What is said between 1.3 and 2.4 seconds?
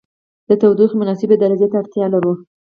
درجې ته اړتیا لرو.